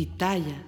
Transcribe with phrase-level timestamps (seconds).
[0.00, 0.64] Pitaya.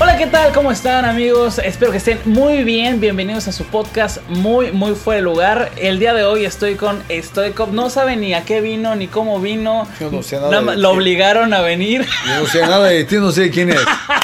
[0.00, 0.54] Hola, ¿qué tal?
[0.54, 1.58] ¿Cómo están amigos?
[1.58, 2.98] Espero que estén muy bien.
[2.98, 5.70] Bienvenidos a su podcast muy, muy fuera de lugar.
[5.76, 7.74] El día de hoy estoy con Stoikov.
[7.74, 9.86] No sabe ni a qué vino, ni cómo vino.
[10.00, 10.96] Yo no sé nada de Lo ti.
[10.96, 12.06] obligaron a venir.
[12.26, 13.80] Yo no sé nada de ti, no sé quién es.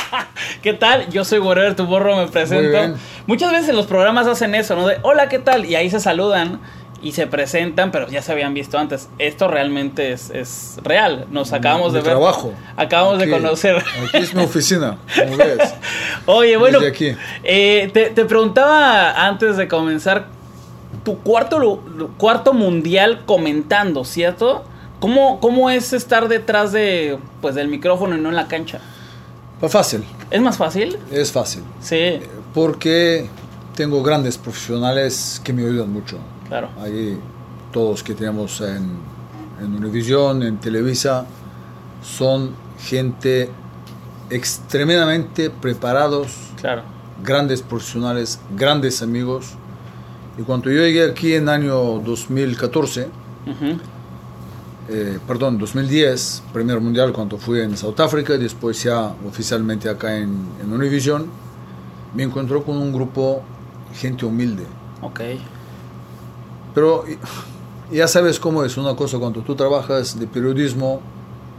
[0.62, 1.10] ¿Qué tal?
[1.10, 2.70] Yo soy Guerrero Tu Borro, me presento.
[2.70, 2.94] bien.
[3.26, 4.86] Muchas veces en los programas hacen eso, ¿no?
[4.86, 5.66] De hola, ¿qué tal?
[5.66, 6.62] Y ahí se saludan
[7.04, 9.08] y se presentan, pero ya se habían visto antes.
[9.18, 11.26] Esto realmente es, es real.
[11.30, 12.12] Nos acabamos Mi de ver.
[12.14, 12.52] trabajo.
[12.76, 13.76] Acabamos de conocer.
[13.76, 15.74] Aquí es mi oficina, como ves.
[16.26, 17.14] Oye, bueno, aquí.
[17.44, 20.26] eh, te, te preguntaba antes de comenzar,
[21.04, 21.82] tu cuarto,
[22.16, 24.64] cuarto mundial comentando, ¿cierto?
[25.00, 28.80] ¿Cómo, ¿Cómo es estar detrás de, pues, del micrófono y no en la cancha?
[29.60, 30.96] Fue fácil, ¿Es más fácil?
[31.10, 31.62] es fácil.
[31.80, 32.20] Sí,
[32.54, 33.28] Porque
[33.76, 36.18] tengo grandes profesionales que me ayudan mucho.
[36.48, 36.68] Claro.
[36.80, 37.18] Ahí
[37.72, 38.90] todos que tenemos en,
[39.60, 41.26] en Univision, en Televisa,
[42.02, 43.50] son gente
[44.30, 46.28] extremadamente preparados,
[46.60, 46.82] Claro.
[47.22, 49.54] grandes profesionales, grandes amigos.
[50.38, 53.08] Y cuando yo llegué aquí en año 2014,
[53.46, 53.78] Ujú.
[54.88, 60.34] eh, perdón, 2010, primer mundial cuando fui en South Africa, después ya oficialmente acá en,
[60.62, 61.26] en Univision,
[62.14, 63.42] me encontró con un grupo
[63.94, 64.64] gente humilde.
[65.02, 65.20] Ok.
[66.74, 67.04] Pero
[67.92, 71.00] ya sabes cómo es una cosa cuando tú trabajas de periodismo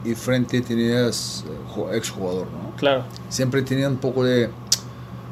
[0.03, 2.75] y frente tenías eh, ju- exjugador, ¿no?
[2.77, 3.03] Claro.
[3.29, 4.49] Siempre tenía un poco de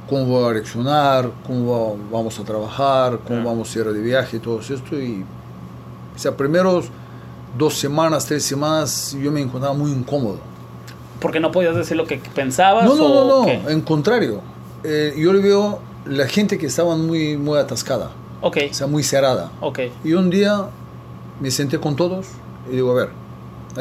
[0.10, 3.44] cómo voy a reaccionar, cómo va- vamos a trabajar, cómo Claro.
[3.46, 5.00] vamos a ir de viaje, todo esto.
[5.00, 5.24] Y,
[6.16, 6.86] o sea, primeros
[7.58, 10.38] dos semanas, tres semanas, yo me encontraba muy incómodo.
[11.20, 12.86] Porque no podías decir lo que pensabas.
[12.86, 13.62] No, no, o no, no, qué?
[13.72, 14.42] en contrario.
[14.84, 18.12] Eh, yo le veo la gente que estaba muy, muy atascada,
[18.46, 19.52] Ok, o sea, muy cerrada.
[19.62, 19.80] ok.
[20.04, 20.68] Y un día
[21.40, 22.28] me senté con todos
[22.70, 23.10] y digo, a ver,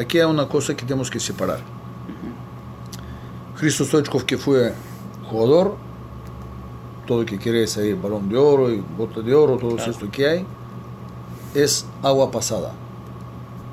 [0.01, 1.59] aquí hay una cosa que tenemos que separar.
[3.59, 4.73] Cristo Stoichkov, que fue
[5.29, 5.77] jugador,
[7.07, 9.91] todo lo que quiere es ahí balón de oro y bota de oro, todo Claro.
[9.91, 10.47] esto que hay,
[11.55, 12.73] es agua pasada.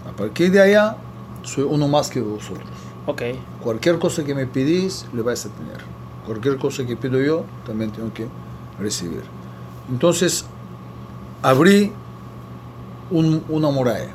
[0.07, 0.97] A partir de allá,
[1.43, 2.67] soy uno más que vosotros.
[3.05, 3.21] Ok,
[3.63, 5.77] Cualquier cosa que me pedís, le vais a tener.
[6.25, 8.27] Cualquier cosa que pido yo, también tengo que
[8.79, 9.23] recibir.
[9.89, 10.45] Entonces,
[11.41, 11.91] abrí
[13.11, 14.09] un- una muralla.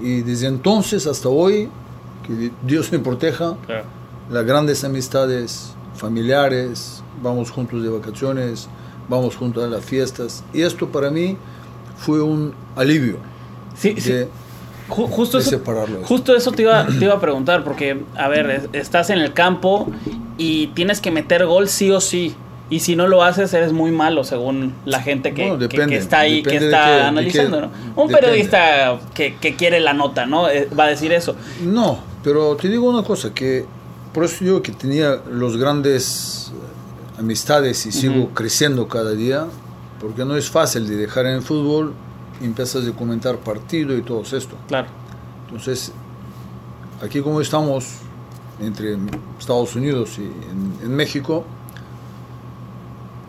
[0.00, 1.68] Y desde entonces hasta hoy,
[2.26, 3.84] que Dios me proteja, claro.
[4.30, 8.68] las grandes amistades familiares, vamos juntos de vacaciones,
[9.08, 10.42] vamos juntos a las fiestas.
[10.52, 11.36] Y esto para mí
[11.96, 13.18] fue un alivio
[13.76, 14.10] Sí, sí.
[14.12, 14.28] de,
[14.88, 16.00] Ju- justo, de eso, separarlo.
[16.04, 19.32] justo eso te iba, te iba a preguntar, porque, a ver, es- estás en el
[19.32, 19.86] campo
[20.36, 22.34] y tienes que meter gol sí o sí.
[22.70, 25.96] Y si no lo haces, eres muy malo, según la gente que, que- depende, que
[25.96, 27.66] está ahí, que está analizando, ¿no?
[27.94, 28.14] Un depende.
[28.20, 30.48] periodista que, que quiere la nota, ¿no?
[30.48, 31.36] Eh, va a decir eso.
[31.62, 33.66] No, pero te digo una cosa, que
[34.14, 39.46] por eso yo que tenía los grandes eh, amistades y sigo creciendo cada día,
[40.00, 41.92] porque no es fácil de dejar en el fútbol,
[42.40, 44.56] y empiezas a comentar partido y todo esto.
[44.68, 44.88] Claro,
[45.48, 45.92] Entonces,
[47.02, 47.86] aquí como estamos
[48.60, 48.96] entre
[49.38, 51.44] Estados Unidos y en, en México,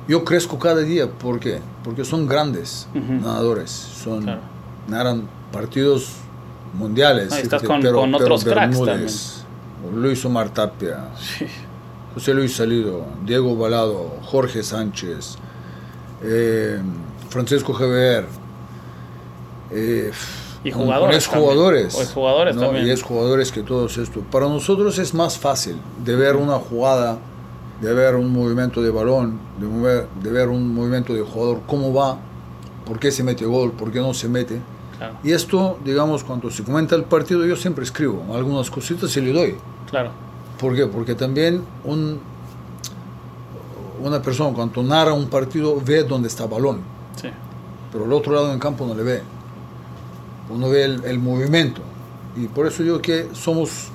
[0.08, 1.60] yo crezco cada día, ¿por qué?
[1.84, 4.42] Porque son grandes nadadores, son Claro.
[4.88, 6.10] nadan partidos
[6.74, 7.30] mundiales.
[7.30, 9.44] No, estás con- con otros cracks Bermúdez,
[9.96, 11.10] Luis Omar Tapia,
[12.14, 15.38] José Luis Salido, Diego Balado, Jorge Sánchez,
[16.24, 16.80] eh,
[17.30, 18.26] Francisco Javier.
[19.72, 20.12] eh,
[20.64, 21.94] Y jugadores con exjugadores.
[21.96, 22.58] también.
[22.60, 22.88] También.
[22.88, 24.22] Y exjugadores que todos esto.
[24.32, 27.18] Para nosotros es más fácil de ver una jugada,
[27.82, 31.94] de ver un movimiento de balón, de, mover- de ver un movimiento de jugador, cómo
[31.94, 32.18] va,
[32.86, 34.60] por qué se mete gol, por qué no se mete.
[34.98, 35.16] Claro.
[35.24, 39.34] Y esto, digamos, cuando se comenta el partido, yo siempre escribo algunas cositas y le
[39.34, 39.56] doy.
[39.90, 40.12] Claro.
[40.60, 40.86] ¿Por qué?
[40.88, 42.20] Porque también un,
[44.02, 46.80] una persona cuando narra un partido ve dónde está el balón,
[47.22, 47.28] Sí.
[47.92, 49.22] pero el otro lado del campo no le ve.
[50.50, 51.82] Uno ve el, el movimiento.
[52.38, 53.88] Y por eso digo que somos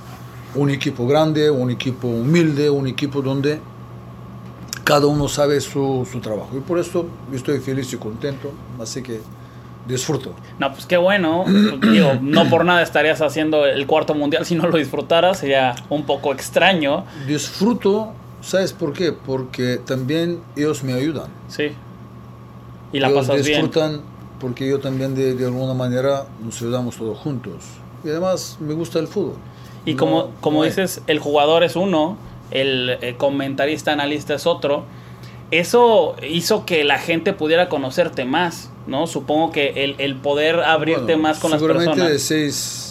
[0.55, 3.61] un equipo grande, un equipo humilde, un equipo donde
[4.91, 6.49] cada uno sabe su, su trabajo.
[6.57, 8.51] Y por eso yo estoy feliz y contento,
[8.81, 9.21] así que
[9.87, 10.35] disfruto.
[10.59, 11.45] No, pues qué bueno.
[11.47, 15.39] Digo, no por nada estarías haciendo el cuarto mundial si no lo disfrutaras.
[15.39, 17.05] Sería un poco extraño.
[17.27, 19.13] Disfruto, ¿sabes por qué?
[19.13, 21.29] Porque también ellos me ayudan.
[21.49, 21.73] Sí.
[22.93, 23.63] Y la ellos pasas bien.
[23.63, 24.01] disfrutan
[24.41, 27.63] porque yo también de, de alguna manera nos ayudamos todos juntos.
[28.05, 29.35] Y además me gusta el fútbol.
[29.85, 32.17] Y No- como, como no dices, el jugador es uno,
[32.50, 34.85] el, eh, comentarista, analista es otro.
[35.50, 39.06] Eso hizo que la gente pudiera conocerte más, ¿no?
[39.06, 42.12] Supongo que el, el poder abrirte Bueno, más con las seguramente personas.
[42.12, 42.87] de 6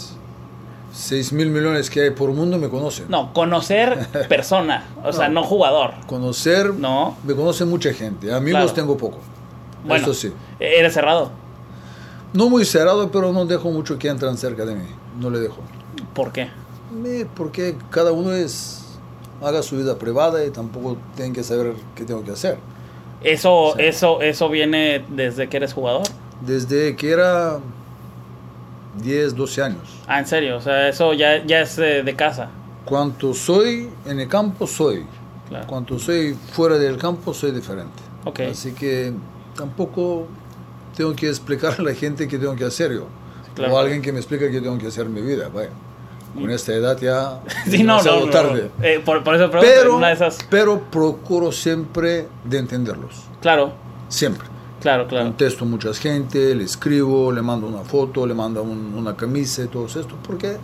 [0.92, 3.06] seis mil millones que hay por mundo me conocen.
[3.08, 3.98] No, conocer
[4.28, 5.94] persona, o sea, no jugador.
[6.08, 7.16] Conocer, No.
[7.24, 8.34] me conoce mucha gente.
[8.34, 8.74] Amigos Claro.
[8.74, 9.18] tengo poco.
[9.86, 10.34] Bueno, Eso sí.
[10.60, 11.32] eres cerrado.
[12.34, 14.86] No muy cerrado, pero no dejo mucho que entran cerca de mí.
[15.18, 15.60] No le dejo.
[16.14, 16.50] ¿Por qué?
[17.06, 18.79] Eh, Porque cada uno es
[19.42, 22.58] haga su vida privada y tampoco tienen que saber qué tengo que hacer.
[23.24, 23.84] Eso, Sí.
[23.84, 26.04] eso, eso viene desde que eres jugador.
[26.42, 27.60] Desde que era
[29.02, 30.00] 10, 12 años.
[30.08, 32.50] Ah, en serio, o sea, eso ya, ya es eh, de casa.
[32.86, 35.06] Cuanto soy en el campo, soy.
[35.48, 35.68] Claro.
[35.68, 38.02] Cuanto soy fuera del campo, soy diferente.
[38.26, 38.40] Ok.
[38.52, 39.14] Así que
[39.56, 40.28] tampoco
[40.96, 43.06] tengo que explicar a la gente qué tengo que hacer yo.
[43.56, 43.74] claro.
[43.74, 45.50] O alguien que me explique qué tengo que hacer en mi vida.
[45.54, 45.70] Vaya.
[46.34, 47.40] Con esta edad ya
[47.70, 48.70] Sí, no, no, no, tarde.
[48.78, 48.84] no.
[48.86, 50.38] Eh, por, por eso pregunto, Pero, una de esas.
[50.50, 53.24] pero procuro siempre de entenderlos.
[53.42, 53.74] Claro,
[54.10, 54.48] Siempre.
[54.82, 55.26] claro, claro.
[55.26, 59.64] Contesto a mucha gente, le escribo, le mando una foto, le mando un- una camisa
[59.64, 60.16] y todo esto.
[60.26, 60.58] Porque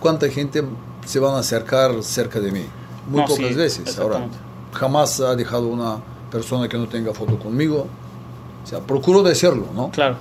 [0.00, 0.64] cuánta gente
[1.04, 2.64] se van a acercar cerca de mí.
[3.08, 3.98] Muy No, pocas sí, veces.
[3.98, 4.26] Ahora,
[4.72, 5.98] jamás ha dejado una
[6.30, 7.86] persona que no tenga foto conmigo.
[8.64, 9.90] O sea, procuro decirlo, ¿no?
[9.90, 10.16] Claro,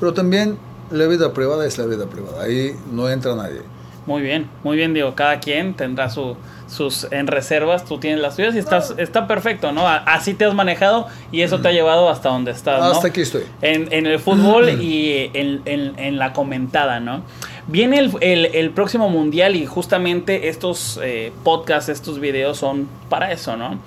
[0.00, 0.56] Pero también
[0.90, 2.42] la vida privada es la vida privada.
[2.44, 3.60] Ahí no entra nadie.
[4.06, 6.34] muy bien, muy bien, digo, cada quien tendrá su,
[6.66, 9.86] sus en reservas, tú tienes las tuyas y estás, está perfecto, ¿no?
[9.86, 12.86] Así te has manejado y eso te ha llevado hasta donde estás, ¿no?
[12.86, 13.42] Hasta aquí estoy.
[13.60, 17.20] En, en el fútbol y en, en- en la comentada, ¿no?
[17.66, 23.30] Viene el, el- el próximo mundial y justamente estos eh, podcasts, estos videos son para
[23.30, 23.78] eso, ¿no?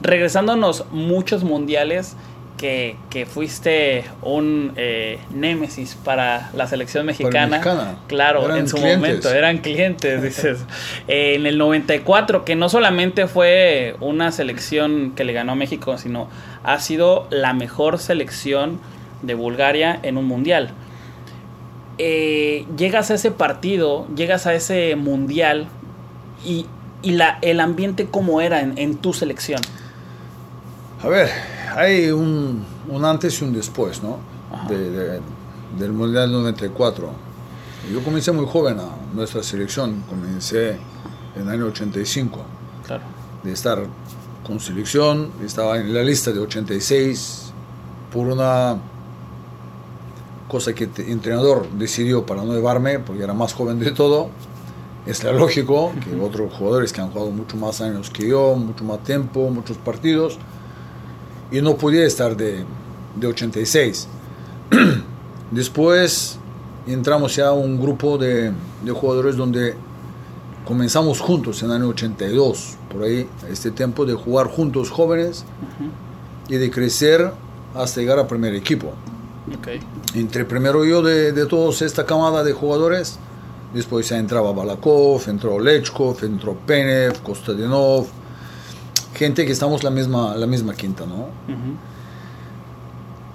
[0.00, 2.16] Regresándonos muchos mundiales
[2.58, 7.58] que, que fuiste un eh, némesis para la selección mexicana.
[7.58, 7.94] mexicana.
[8.08, 8.98] Claro, Eran en su clientes.
[8.98, 10.58] momento, eran clientes, dices.
[11.06, 15.96] Eh, en el 94, que no solamente fue una selección que le ganó a México,
[15.96, 16.28] sino
[16.64, 18.78] ha sido la mejor selección
[19.22, 20.72] de Bulgaria en un mundial.
[21.96, 25.68] Eh, llegas a ese partido, llegas a ese mundial
[26.44, 26.66] y,
[27.02, 29.60] y la, el ambiente cómo era en, en tu selección.
[31.02, 31.28] A ver,
[31.76, 34.18] hay un, un antes y un después, ¿no?
[34.68, 35.20] De- de-
[35.78, 37.10] del Mundial 94.
[37.92, 40.70] Yo comencé muy joven a nuestra selección, comencé
[41.36, 42.40] en el año 85,
[42.86, 43.02] Claro.
[43.44, 43.78] de estar
[44.46, 47.52] con selección, estaba en la lista de 86
[48.12, 48.76] por una
[50.48, 54.30] cosa que el entrenador decidió para no llevarme, porque era más joven de todo.
[55.06, 59.02] Es lógico que otros jugadores que han jugado mucho más años que yo, mucho más
[59.04, 60.38] tiempo, muchos partidos,
[61.50, 62.64] y no podía estar de,
[63.16, 64.08] de 86.
[65.50, 66.38] Después
[66.86, 68.52] entramos ya a un grupo de,
[68.84, 69.74] de jugadores donde
[70.66, 75.44] comenzamos juntos en el año 82, por ahí, este tiempo de jugar juntos jóvenes
[76.48, 77.32] y de crecer
[77.74, 78.88] hasta llegar al primer equipo.
[79.58, 79.68] Ok.
[80.14, 83.18] Entre primero yo de, de todos esta camada de jugadores,
[83.72, 88.06] después ya entraba Balakov, entró Lechkov, entró Penev, Kostadinov,
[89.18, 91.26] gente que estamos la misma, la misma quinta, ¿no?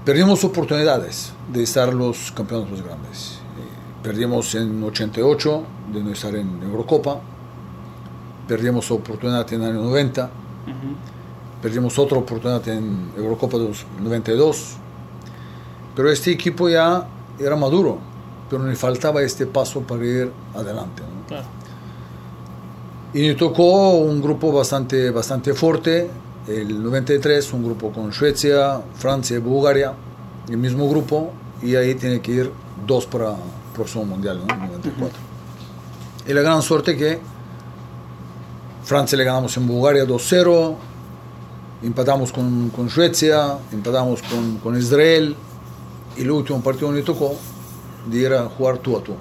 [0.05, 3.39] Perdimos oportunidades de estar los campeones más grandes.
[3.57, 5.63] Eh, Perdimos en 88
[5.93, 7.19] de no estar en Eurocopa.
[8.47, 10.23] Perdimos oportunidad en el año 90.
[10.23, 10.31] Ujú.
[11.61, 14.75] Perdimos otra oportunidad en Eurocopa de los 92.
[15.95, 17.07] Pero este equipo ya
[17.39, 17.97] era maduro,
[18.49, 21.01] pero le faltaba este paso para ir adelante.
[21.03, 21.27] ¿no?
[21.27, 21.45] Claro.
[23.13, 26.09] Y me tocó un grupo bastante, bastante fuerte,
[26.47, 29.93] el 93, un grupo con Suecia, Francia y Bulgaria,
[30.49, 32.51] el mismo grupo, y ahí tiene que ir
[32.87, 34.55] dos para el próximo mundial, ¿no?
[34.55, 35.19] 94.
[36.27, 37.19] Y la gran suerte que
[38.83, 40.75] Francia le ganamos en Bulgaria 2-0,
[41.83, 45.35] empatamos con, con Suecia, empatamos con, con Israel,
[46.17, 47.35] Y el último partido me tocó
[48.07, 49.13] de ir a jugar tú a tú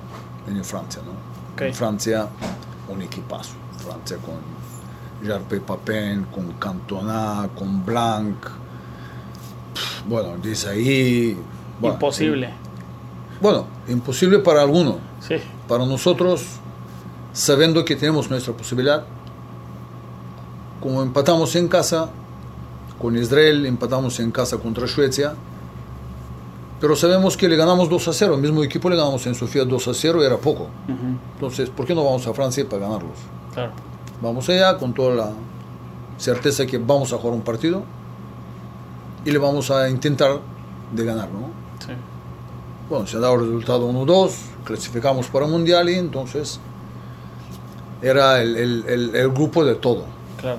[0.47, 1.63] en Francia, ¿no?
[1.65, 2.27] En Francia,
[2.89, 3.62] un equipazo.
[3.83, 4.35] Francia con
[5.27, 8.37] Jarpe Papin, con Cantona, con Blanc.
[9.75, 11.37] Pff, Bueno, dice ahí.
[11.81, 12.51] bueno, Imposible.
[13.41, 14.97] Bueno, imposible para algunos.
[15.21, 15.35] Sí.
[15.69, 16.45] Para nosotros,
[17.33, 19.05] sabiendo que tenemos nuestra posibilidad,
[20.81, 22.11] como empatamos en casa
[23.01, 25.35] con Israel, empatamos en casa contra Suecia,
[26.81, 29.65] pero sabemos que le ganamos 2 a 0, el mismo equipo le ganamos en Sofía
[29.65, 30.69] 2 a 0, era poco.
[31.35, 33.19] Entonces, ¿por qué no vamos a Francia para ganarlos?
[33.55, 33.71] Claro.
[34.21, 35.31] Vamos allá con toda la
[36.19, 37.83] certeza que vamos a jugar un partido
[39.25, 40.39] y le vamos a intentar
[40.93, 41.49] de ganar, ¿no?
[41.85, 41.93] Sí.
[42.89, 44.31] Bueno, se ha dado el resultado 1-2,
[44.65, 46.61] clasificamos para el Mundial y entonces
[48.03, 50.05] era el, el- el- el grupo de todo.
[50.41, 50.59] Claro.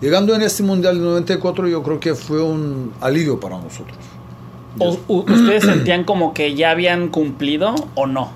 [0.00, 3.96] Llegando en este Mundial de 94 yo creo que fue un alivio para nosotros.
[5.08, 8.30] ¿Ustedes sentían como que ya habían cumplido o no?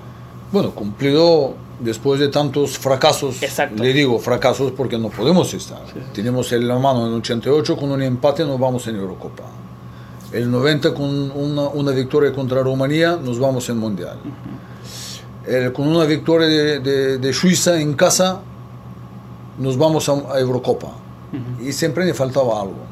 [0.51, 3.81] Bueno, cumplido después de tantos fracasos, Exacto.
[3.81, 5.81] le digo fracasos porque no podemos estar.
[6.13, 9.43] Tenemos en la mano en 88 con un empate nos vamos en Eurocopa.
[10.31, 14.17] El 90 con una, una victoria contra Rumanía nos vamos en Mundial.
[15.47, 18.39] El- con una victoria de, de- de Suiza en casa
[19.57, 20.89] nos vamos a, a Eurocopa.
[21.61, 22.87] Y siempre me faltaba algo.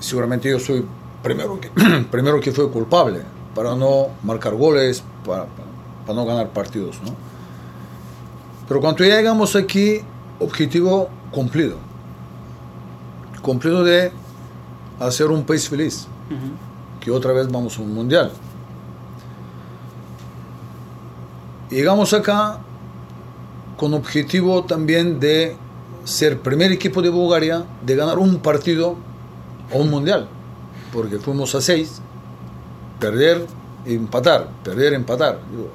[0.00, 0.84] Seguramente yo soy
[1.22, 1.70] primero que,
[2.10, 3.20] primero que fue culpable
[3.54, 5.46] para no marcar goles, para,
[6.06, 6.96] para no ganar partidos.
[7.04, 7.14] ¿no?
[8.68, 10.00] Pero cuando llegamos aquí,
[10.40, 11.76] objetivo cumplido.
[13.42, 14.10] Cumplido de
[14.98, 16.06] hacer un país feliz.
[17.00, 18.32] Que otra vez vamos a un mundial.
[21.70, 22.58] Llegamos acá
[23.76, 25.56] con objetivo también de
[26.04, 28.96] ser primer equipo de Bulgaria, de ganar un partido
[29.72, 30.28] o un mundial.
[30.92, 32.00] Porque fuimos a seis,
[32.98, 33.46] perder,
[33.84, 35.38] empatar, perder, empatar.
[35.50, 35.68] Digo,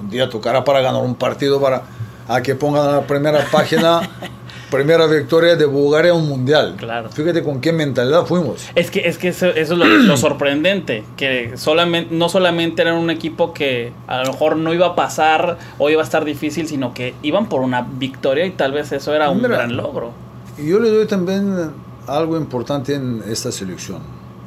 [0.00, 1.82] un día tocará para ganar un partido para
[2.28, 4.00] a que pongan en la primera página
[4.72, 6.76] primera victoria de Bulgaria en un mundial.
[6.78, 7.10] Claro.
[7.10, 8.66] Fíjate con qué mentalidad fuimos.
[8.74, 12.96] Es que, es que eso, eso es lo, lo sorprendente, que solamente, no solamente eran
[12.96, 16.66] un equipo que a lo mejor no iba a pasar o iba a estar difícil,
[16.66, 19.48] sino que iban por una victoria y tal vez eso era un Mira.
[19.56, 20.12] gran logro.
[20.56, 21.70] Y yo le doy también
[22.06, 23.98] algo importante en esta selección.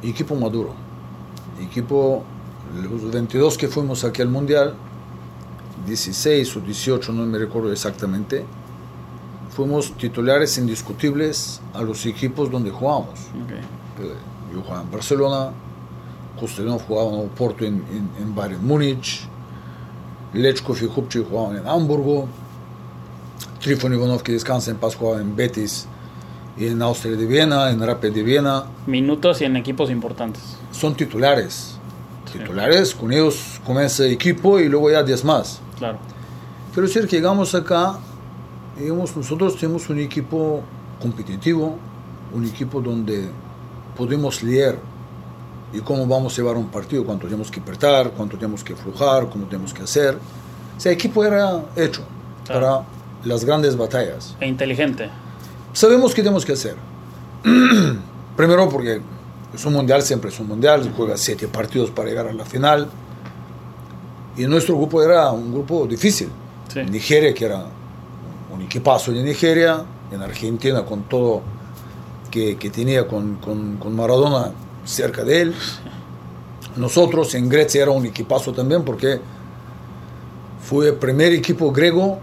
[0.02, 0.74] Equipo maduro.
[1.62, 2.24] Equipo,
[2.82, 4.74] los 22 que fuimos aquí al Mundial,
[5.86, 8.44] 16 o 18, no me recuerdo exactamente,
[9.50, 13.18] fuimos titulares indiscutibles a los equipos donde jugamos.
[14.00, 14.12] Eh,
[14.52, 15.50] Yo jugaba en Barcelona,
[16.38, 19.26] Costellón jugaba en Oporto en, en, en Bayern Múnich,
[20.34, 22.28] Lechkov y Hupchi jugaban en Hamburgo,
[23.60, 25.86] Trifon Ivanov que descansa en paz jugaba en Betis
[26.58, 28.64] y en Austria de Viena, en Rapid de Viena.
[28.86, 30.42] Minutos y en equipos importantes.
[30.72, 31.72] Son titulares.
[32.30, 35.60] Titulares, con ellos comienza el equipo y luego ya 10 más.
[35.78, 35.98] Claro.
[36.72, 37.98] Quiero decir que llegamos acá,
[38.78, 40.62] digamos, nosotros tenemos un equipo
[41.00, 41.76] competitivo,
[42.34, 43.28] un equipo donde
[43.96, 44.78] podemos leer
[45.72, 49.28] y cómo vamos a llevar un partido, cuánto tenemos que apretar, cuánto tenemos que aflojar,
[49.28, 50.18] cómo tenemos que hacer.
[50.76, 52.02] O sea, el equipo era hecho
[52.44, 52.60] Claro.
[52.60, 52.84] para
[53.24, 54.36] las grandes batallas.
[54.40, 55.08] E inteligente.
[55.72, 56.76] Sabemos qué tenemos que hacer.
[58.36, 59.00] Primero porque
[59.54, 62.88] es un mundial, siempre es un mundial, juega siete partidos para llegar a la final.
[64.36, 66.28] Y nuestro grupo era un grupo difícil.
[66.72, 66.80] Sí.
[66.90, 67.64] Nigeria, que era
[68.52, 71.42] un equipazo de Nigeria, en Argentina con todo
[72.30, 74.52] que, que tenía con, con- con Maradona
[74.84, 75.54] cerca de él.
[76.76, 79.18] Nosotros en Grecia era un equipazo también porque
[80.62, 82.18] fue el primer equipo griego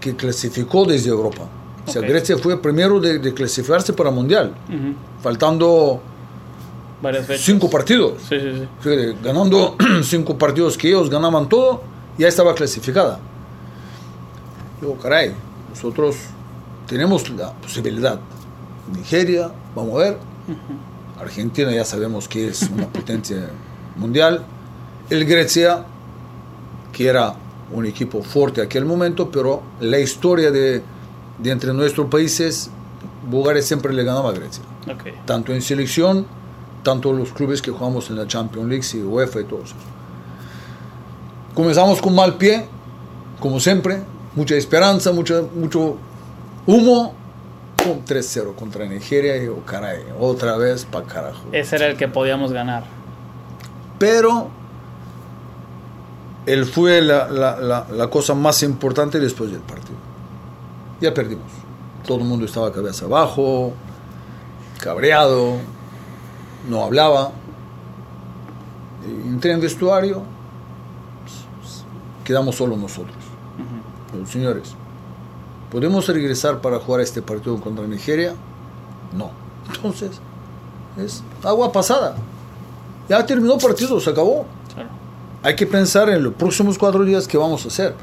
[0.00, 1.42] que clasificó desde Europa.
[1.86, 2.02] O sea.
[2.02, 4.54] Grecia fue el primero de, de clasificarse para el Mundial,
[5.22, 6.00] faltando
[7.04, 8.14] Varias cinco partidos.
[8.28, 8.68] Sí, sí, sí.
[8.80, 11.82] Fíjate, ganando cinco partidos que ellos ganaban todo,
[12.18, 13.20] ya estaba clasificada.
[14.80, 15.32] Digo, caray,
[15.68, 16.16] nosotros
[16.86, 18.18] tenemos la posibilidad.
[18.96, 20.18] Nigeria, vamos a ver.
[21.20, 23.50] Argentina ya sabemos que es una potencia
[23.96, 24.42] mundial.
[25.10, 25.84] El Grecia,
[26.92, 27.34] que era
[27.72, 30.82] un equipo fuerte en aquel momento, pero la historia de,
[31.38, 32.70] de entre nuestros países,
[33.28, 35.24] Bulgaria siempre le ganaba a Grecia Ok.
[35.26, 36.26] tanto en selección,
[36.84, 39.74] tanto los clubes que jugamos en la Champions League y UEFA y todo eso.
[41.54, 42.66] Comenzamos con mal pie,
[43.40, 44.02] como siempre,
[44.36, 45.96] mucha esperanza, mucha, mucho
[46.66, 47.14] humo.
[47.76, 51.42] Pum, 3-0 contra Nigeria y oh, caray, otra vez para carajo.
[51.52, 52.84] Ese era el que podíamos ganar.
[53.98, 54.48] Pero
[56.46, 59.96] él fue la, la- la- la cosa más importante después del partido.
[61.00, 61.44] Ya perdimos.
[62.06, 63.72] Todo el mundo estaba cabeza abajo,
[64.80, 65.56] cabreado,
[66.68, 67.32] no hablaba.
[69.06, 70.22] Y entré en vestuario,
[72.24, 73.16] quedamos solo nosotros.
[74.18, 74.74] Los señores,
[75.70, 78.34] ¿podemos regresar para jugar este partido contra Nigeria?
[79.12, 79.30] No.
[79.74, 80.20] Entonces,
[80.96, 82.16] es agua pasada.
[83.08, 84.46] Ya terminó el partido, se acabó.
[85.42, 87.94] Hay que pensar en los próximos cuatro días qué vamos a hacer.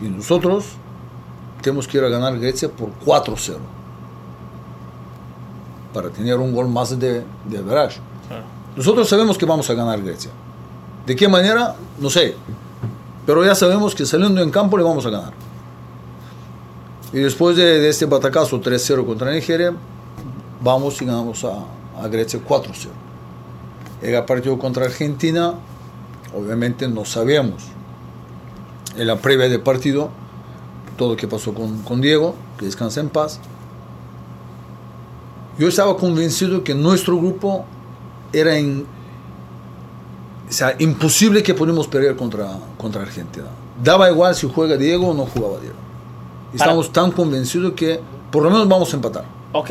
[0.00, 0.64] Y nosotros
[1.60, 3.58] tenemos que ir a ganar Grecia por 4-0
[5.94, 7.88] para tener un gol más de, de.
[8.76, 10.32] Nosotros sabemos que vamos a ganar Grecia.
[11.06, 11.76] ¿De qué manera?
[11.98, 12.34] No sé.
[13.24, 15.32] Pero ya sabemos que saliendo en campo le vamos a ganar.
[17.12, 19.72] Y después de, de este batacazo 3-0 contra Nigeria,
[20.60, 21.64] vamos y ganamos a,
[22.02, 22.88] a Grecia 4-0.
[24.02, 25.54] El partido contra Argentina,
[26.36, 27.62] obviamente no sabemos.
[28.96, 30.10] En la previa del partido,
[30.96, 33.40] todo lo que pasó con, con Diego, que descansa en paz.
[35.58, 37.64] Yo estaba convencido que nuestro grupo
[38.32, 43.46] era o sea, imposible que podamos perder contra, contra Argentina.
[43.82, 45.76] Daba igual si juega Diego o no jugaba Diego.
[46.52, 49.24] Estamos tan convencidos que por lo menos vamos a empatar.
[49.52, 49.70] Ok.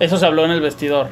[0.00, 1.06] Eso se habló en el vestidor.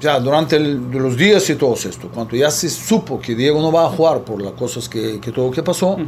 [0.00, 3.70] Ya, durante el- los días y todo esto, cuando ya se supo que Diego no
[3.70, 5.98] va a jugar por las cosas que, que todo lo que pasó,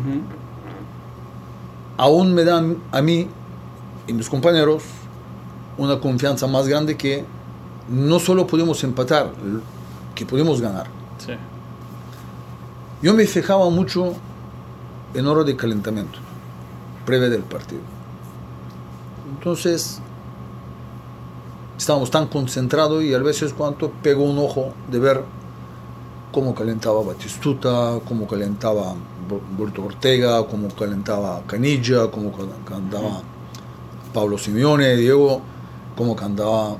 [1.99, 3.29] aún me dan a mí
[4.07, 4.83] y mis compañeros
[5.79, 7.25] una confianza más grande que
[7.89, 9.31] no solo podemos empatar,
[10.15, 10.87] que podemos ganar.
[11.19, 11.33] Sí.
[13.03, 14.15] Yo me fijaba mucho
[15.15, 16.19] en hora de calentamiento,
[17.05, 17.81] previa del partido.
[19.37, 20.01] Entonces,
[21.83, 25.25] estábamos tan concentrados y a veces cuando pegó un ojo de ver
[26.31, 28.95] cómo calentaba Batistuta, cómo calentaba
[29.57, 32.33] Burto Ortega, cómo calentaba Canilla, cómo
[32.65, 33.23] calentaba
[34.15, 35.41] Pablo Simeone, Diego,
[35.97, 36.77] cómo cantaba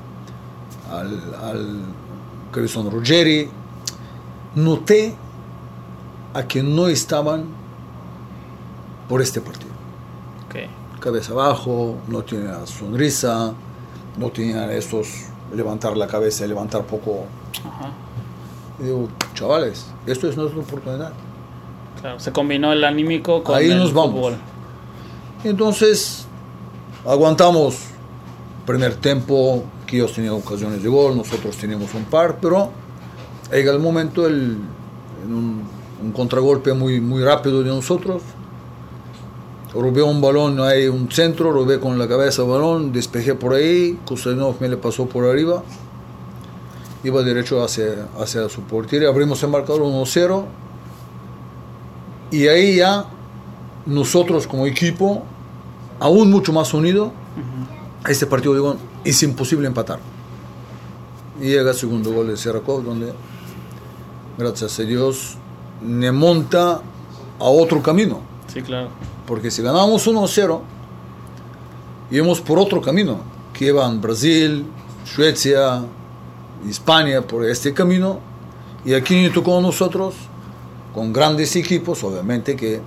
[0.89, 1.81] al, al
[2.53, 3.49] Crison Ruggeri.
[4.55, 5.13] Noté
[6.33, 7.43] a que no estaban
[9.09, 9.73] por este partido.
[10.45, 11.01] Ok.
[11.01, 13.53] Cabeza abajo, no tenía sonrisa,
[14.17, 15.07] no tenía esos
[15.55, 17.25] levantar la cabeza, levantar poco.
[17.65, 17.91] Ajá.
[18.79, 21.13] Y digo, chavales, esto es nuestra oportunidad.
[22.01, 22.19] Claro.
[22.19, 24.13] Se combinó el anímico con Ahí el nos vamos.
[24.15, 24.37] fútbol.
[25.43, 26.25] Entonces,
[27.05, 27.77] aguantamos
[28.65, 32.71] primer tiempo, que ellos tenían ocasiones de gol, nosotros teníamos un par, pero
[33.51, 34.57] llega el momento, el,
[35.25, 35.61] en un,
[36.01, 38.21] un contragolpe muy, muy rápido de nosotros,
[39.73, 43.99] robé un balón, hay un centro, robé con la cabeza el balón, despejé por ahí,
[44.05, 45.63] Kustanov me le pasó por arriba,
[47.03, 50.45] iba derecho hacia, hacia su portería, abrimos el marcador 1-0,
[52.31, 53.05] y ahí ya
[53.85, 55.23] nosotros como equipo,
[55.99, 57.11] aún mucho más unido,
[58.03, 59.99] a este partido digo, es imposible empatar.
[61.41, 63.11] Y llega el segundo gol de Serakov, donde,
[64.37, 65.37] gracias a Dios,
[65.81, 66.81] me monta
[67.39, 68.21] a otro camino.
[68.47, 68.89] Sí, claro.
[69.27, 70.59] Porque si ganábamos 1-0,
[72.11, 73.19] íbamos por otro camino,
[73.53, 74.65] que iban Brasil,
[75.05, 75.83] Suecia,
[76.67, 78.19] España, por este camino.
[78.85, 80.15] Y aquí nos tocó nosotros,
[80.93, 82.81] con grandes equipos, obviamente que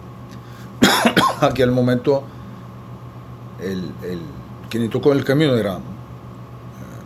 [1.41, 2.23] aquí al momento
[3.61, 4.21] el, el
[4.69, 5.81] que nos tocó el camino era eh,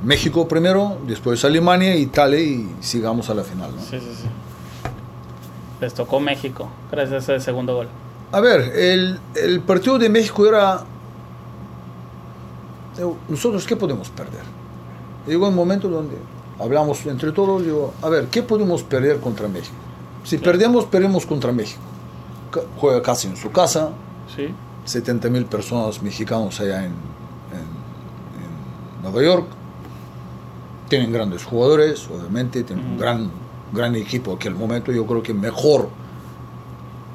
[0.02, 3.70] México primero, después Alemania, Italia y sigamos a la final.
[3.78, 4.28] Sí, sí, sí.
[5.80, 7.88] Les tocó México, gracias a ese segundo gol.
[8.32, 10.84] A ver, el, el partido de México era...
[13.28, 14.42] Nosotros, ¿qué podemos perder?
[15.26, 16.16] Llegó un momento donde
[16.58, 19.74] hablamos entre todos, digo, a ver, ¿qué podemos perder contra México?
[20.24, 21.80] Si perdemos, perdemos contra México.
[22.78, 23.90] Juega casi en su casa,
[24.34, 24.52] Sí.
[24.84, 29.46] 70 mil personas mexicanos allá en, en- en Nueva York.
[30.88, 33.30] Tienen grandes jugadores, obviamente, tienen un gran,
[33.72, 34.92] gran equipo aquí al momento.
[34.92, 35.88] Yo creo que mejor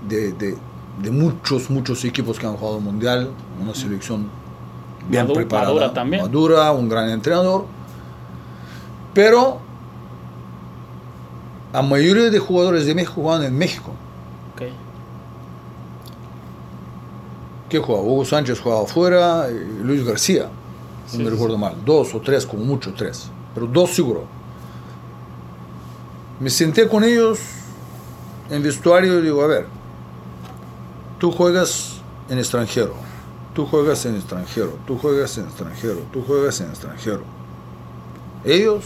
[0.09, 0.57] de, de-
[1.01, 3.29] de muchos, muchos equipos que han jugado mundial.
[3.61, 4.27] Una selección
[5.09, 5.67] bien preparada.
[5.69, 6.21] madura también.
[6.23, 7.65] Madura, un gran entrenador.
[9.13, 9.59] Pero
[11.73, 13.91] la mayoría de jugadores de México juegan en México.
[14.53, 14.63] Ok.
[17.69, 18.03] ¿Qué jugaba?
[18.05, 20.49] Hugo Sánchez jugaba afuera, y Luis García,
[21.07, 24.23] Sí, no me sí, recuerdo mal, dos o tres, como mucho tres, pero dos seguro.
[26.39, 27.39] Me senté con ellos
[28.49, 29.67] en vestuario y digo, a ver,
[31.25, 32.93] tú juegas en extranjero,
[33.55, 37.23] tú juegas en extranjero, tú juegas en extranjero, tú juegas en extranjero.
[38.43, 38.85] Ellos,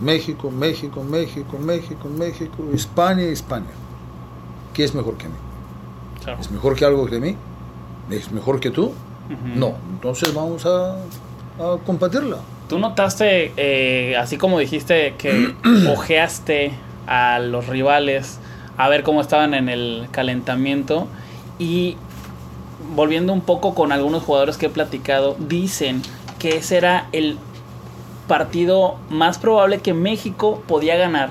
[0.00, 3.74] México, México, México, México, México, España, España.
[4.72, 5.34] ¿Qué es mejor que mí?
[6.24, 6.40] Claro.
[6.40, 7.36] ¿Es mejor que algo que mí?
[8.08, 8.94] ¿Es mejor que tú?
[9.54, 12.38] No, entonces vamos a, a compartirla.
[12.70, 15.54] ¿Tú notaste, eh, así como dijiste, que
[15.92, 16.72] ojeaste
[17.06, 18.38] a los rivales
[18.78, 21.06] a ver cómo estaban en el calentamiento?
[21.58, 21.96] Y
[22.94, 26.02] volviendo un poco con algunos jugadores que he platicado, dicen
[26.38, 27.38] que ese era el
[28.28, 31.30] partido más probable que México podía ganar.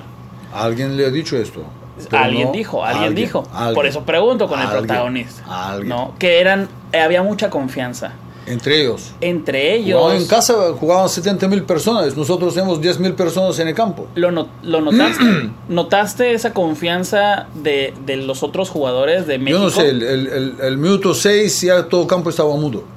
[0.53, 1.63] Alguien le ha dicho esto.
[2.11, 3.43] Alguien no, dijo, alguien, dijo.
[3.53, 5.77] alguien, Por eso pregunto con el protagonista.
[5.83, 6.13] ¿no?
[6.19, 8.11] Que eran, había mucha confianza.
[8.47, 9.11] Entre ellos.
[9.21, 9.99] Entre ellos.
[9.99, 14.07] Jugaban en casa jugaban 70 mil personas, nosotros tenemos 10 mil personas en el campo.
[14.15, 15.23] ¿Lo, no- lo notaste?
[15.69, 19.57] ¿Notaste esa confianza de, de los otros jugadores de México?
[19.59, 22.83] Yo no sé, el, el- el- el minuto 6 ya todo campo estaba mudo.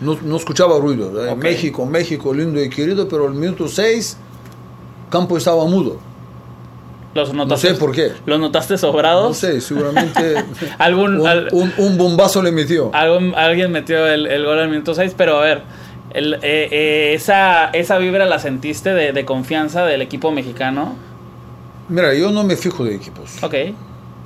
[0.00, 1.24] No, no escuchaba ruido.
[1.28, 1.34] Eh.
[1.36, 4.16] México, México, lindo y querido, pero el minuto 6
[5.10, 5.98] campo estaba mudo.
[7.14, 8.12] ¿Los No notaste, sé por qué.
[8.24, 9.28] ¿Los notaste sobrados?
[9.28, 10.34] No sé, seguramente
[10.78, 12.90] Algún, un, al- un- un bombazo le metió.
[12.94, 15.62] algún- alguien metió el, el gol al minuto 6, pero a ver,
[16.14, 20.94] el- eh, eh, esa, esa vibra la sentiste de, de confianza del equipo mexicano.
[21.88, 23.42] Mira, yo no me fijo de equipos.
[23.42, 23.54] Ok,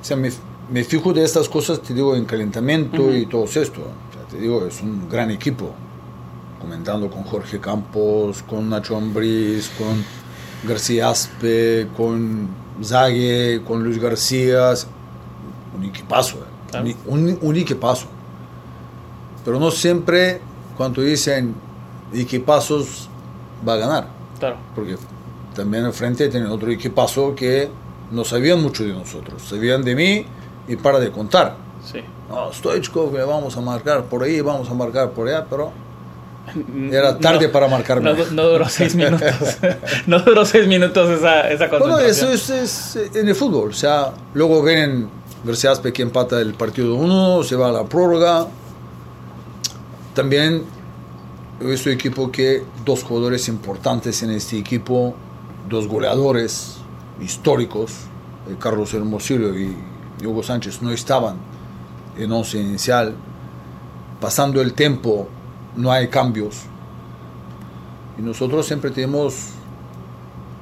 [0.01, 0.31] O sea, me,
[0.71, 3.13] me fijo de estas cosas, te digo, en calentamiento Ujú.
[3.13, 3.81] y todo esto.
[3.81, 5.73] O sea, te digo, es un gran equipo.
[6.61, 10.03] Comentando con Jorge Campos, con Nacho Ambriz, con
[10.67, 12.47] García Aspe, con
[12.83, 14.73] Zague, con Luis García.
[15.77, 16.69] Un equipazo, eh.
[16.69, 16.89] Claro.
[17.05, 18.07] un, un, equipazo.
[19.45, 20.41] Pero no siempre
[20.75, 21.55] cuando dicen
[22.13, 23.09] equipazos
[23.67, 24.07] va a ganar.
[24.39, 24.57] claro.
[24.75, 24.97] Porque
[25.55, 27.69] también enfrente tienen otro equipazo que
[28.11, 29.41] no sabían mucho de nosotros.
[29.41, 30.25] Sabían de mí
[30.67, 31.55] y para de contar.
[31.83, 32.01] Sí.
[32.29, 35.71] No, Stoichkov, que vamos a marcar por ahí, vamos a marcar por allá, pero
[36.91, 38.13] era tarde No, para marcarme.
[38.13, 39.29] No, no duró seis minutos.
[40.07, 42.31] no duró seis minutos esa, esa Bueno, concentración.
[42.31, 43.69] eso es, es, eh, en el fútbol.
[43.69, 45.09] O sea, luego ven
[45.43, 48.47] García Aspe que empata el partido 1, se va a la prórroga.
[50.13, 50.63] También
[51.61, 55.15] he visto equipo que dos jugadores importantes en este equipo,
[55.69, 56.77] dos goleadores
[57.21, 57.91] históricos,
[58.49, 59.75] eh, Carlos Hermosillo y
[60.25, 61.35] Hugo Sánchez, no estaban
[62.17, 63.13] en once inicial.
[64.19, 65.27] Pasando el tiempo,
[65.77, 66.63] no hay cambios.
[68.17, 69.51] Y nosotros siempre tenemos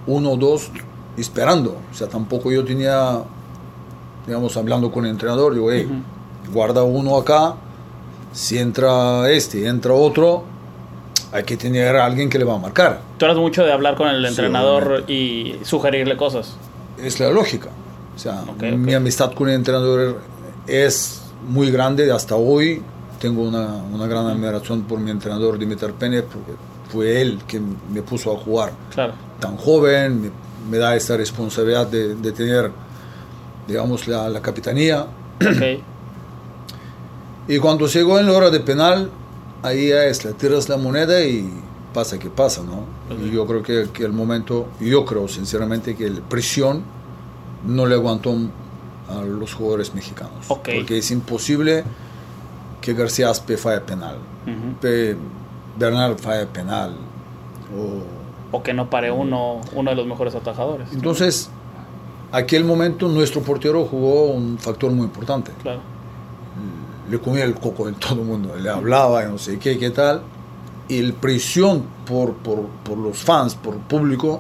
[0.06, 0.70] uno o dos
[1.18, 1.78] esperando.
[1.92, 3.22] O sea, tampoco yo tenía,
[4.28, 5.88] digamos, hablando con el entrenador, digo, hey,
[6.54, 7.56] guarda uno acá,
[8.34, 10.44] si entra este, entra otro,
[11.32, 13.02] hay que tener a alguien que le va a marcar.
[13.18, 16.58] Tú eras mucho de hablar con el entrenador y sugerirle cosas.
[17.02, 17.70] Es la lógica.
[18.16, 20.20] O sea, mi amistad con el entrenador
[20.68, 22.82] es muy grande hasta hoy.
[23.20, 26.52] Tengo una, una gran admiración por mi entrenador Dimitar Pérez, porque
[26.92, 29.14] fue él que me puso a jugar Claro.
[29.40, 30.30] tan joven, me,
[30.70, 32.72] me da esta responsabilidad de, de tener,
[33.68, 35.02] digamos, la, la capitanía.
[35.42, 35.82] Ok.
[37.48, 39.12] Y cuando llegó en la hora de penal,
[39.62, 41.48] ahí es, la tiras la moneda y
[41.94, 42.86] pasa que pasa, ¿no?
[43.24, 46.82] Y yo creo que, que el momento, yo creo sinceramente que la presión
[47.68, 48.34] no le aguantó
[49.10, 50.46] a los jugadores mexicanos.
[50.48, 50.70] Ok.
[50.76, 51.84] Porque es imposible
[52.86, 54.80] que García Aspe falle penal, Ujú.
[54.80, 55.18] que
[55.78, 56.96] Bernal falle penal.
[57.76, 60.88] O, O que no pare uno, uno de los mejores atajadores.
[60.94, 61.50] Entonces,
[62.32, 65.52] aquel momento nuestro portero jugó un factor muy importante.
[65.64, 65.80] Claro.
[67.10, 70.22] Le comía el coco en todo el mundo, le hablaba, no sé qué, qué tal.
[70.88, 74.40] Y la presión por, por, por los fans, por el público,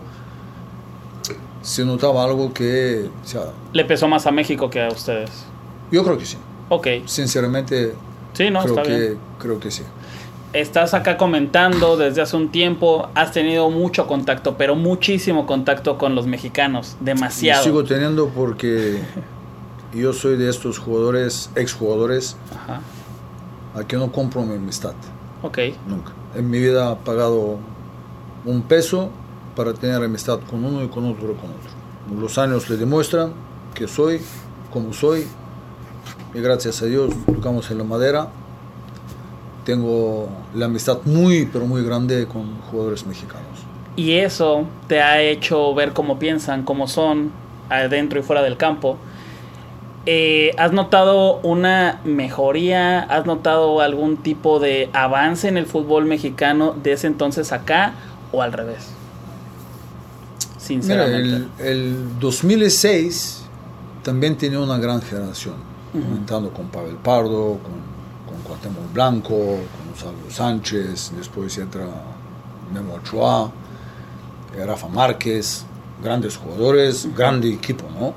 [1.62, 5.31] se notaba algo que, o sea, Le pesó más a México que a ustedes.
[5.91, 6.38] yo creo que sí.
[6.69, 6.88] Ok.
[7.05, 7.93] Sinceramente,
[8.35, 9.17] Sí, no, creo, está que, bien.
[9.39, 9.83] creo que sí.
[10.53, 16.15] Estás acá comentando desde hace un tiempo, has tenido mucho contacto, pero muchísimo contacto con
[16.15, 17.63] los mexicanos, demasiado.
[17.63, 18.99] sigo teniendo porque
[19.93, 22.81] yo soy de estos jugadores, exjugadores, Ajá.
[23.73, 24.93] a que no compro mi amistad.
[25.41, 26.11] Ok, Nunca.
[26.35, 27.57] En mi vida he pagado
[28.45, 29.09] un peso
[29.55, 32.19] para tener amistad con uno y con otro y con otro.
[32.21, 33.33] Los años le demuestran
[33.73, 34.21] que soy
[34.71, 35.25] como soy
[36.35, 38.27] y gracias a Dios tocamos en la madera.
[39.63, 43.45] Tengo la amistad muy, pero muy grande con jugadores mexicanos.
[43.95, 47.31] y eso te ha hecho ver cómo piensan, cómo son,
[47.69, 48.97] adentro y fuera del campo.
[50.05, 52.99] Eh, ¿Has notado una mejoría?
[52.99, 57.93] ¿Has notado algún tipo de avance en el fútbol mexicano de ese entonces acá
[58.31, 58.89] o al revés?
[60.39, 61.47] Mira, sinceramente.
[61.59, 63.45] el, el 2006
[64.03, 65.55] también tenía una gran generación,
[66.01, 71.88] comentando con Pavel Pardo, con, con Cuauhtémoc Blanco, con Gonzalo Sánchez, después entra
[72.73, 73.51] Memo Ochoa,
[74.65, 75.65] Rafa Márquez,
[76.01, 78.13] grandes jugadores, grande equipo, ¿no?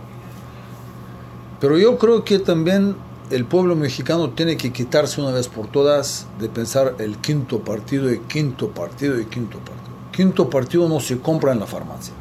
[1.61, 2.97] Pero yo creo que también
[3.31, 8.12] el pueblo mexicano tiene que quitarse una vez por todas de pensar el quinto partido
[8.12, 9.88] y quinto partido y quinto partido.
[10.12, 12.14] Quinto partido no se compra en la farmacia.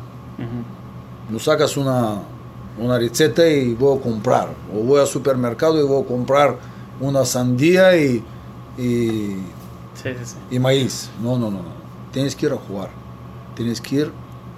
[1.30, 2.22] No sacas una,
[2.80, 4.50] una receta y voy a comprar.
[4.74, 6.58] O voy al supermercado y voy a comprar
[7.00, 8.24] una sandía y,
[8.78, 9.38] y,
[9.96, 10.36] Sí, sí, sí.
[10.52, 11.10] y maíz.
[11.22, 11.78] No, no, no, no.
[12.12, 12.90] Tienes que ir a jugar.
[13.56, 14.12] Tienes que ir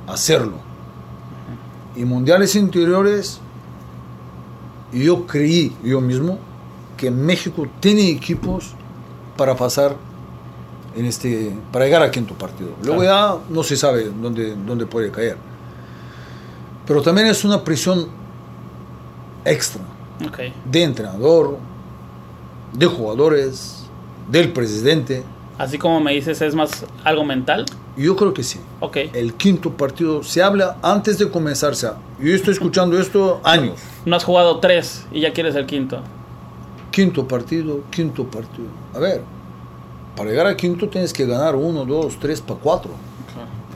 [0.07, 0.57] a hacerlo.
[1.95, 3.39] Y mundiales interiores,
[4.93, 6.37] yo creí yo mismo
[6.97, 8.73] que México tiene equipos
[9.37, 9.95] para pasar
[10.95, 12.71] en este para llegar al quinto partido.
[12.83, 15.37] Luego ya no se sabe dónde, dónde puede caer.
[16.89, 18.07] Pero también es una presión
[19.45, 19.81] extra
[20.27, 20.39] Ok.
[20.65, 21.57] de entrenador,
[22.73, 23.85] de jugadores,
[24.29, 25.23] del presidente.
[25.59, 27.65] Así como me dices, es más algo mental.
[27.95, 28.59] Yo creo que sí.
[28.79, 28.97] Ok.
[29.13, 31.73] El quinto partido se habla antes de comenzar.
[31.73, 33.75] o sea, Yo estoy escuchando esto años.
[34.05, 35.99] No has jugado tres y ya quieres el quinto.
[36.89, 38.67] Quinto partido, quinto partido.
[38.95, 39.21] A ver,
[40.15, 42.91] para llegar al quinto tienes que ganar uno, dos, tres, para cuatro.